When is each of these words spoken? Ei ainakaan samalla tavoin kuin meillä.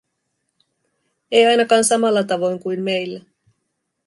Ei 1.31 1.45
ainakaan 1.45 1.83
samalla 1.83 2.23
tavoin 2.23 2.59
kuin 2.59 2.81
meillä. 2.83 3.21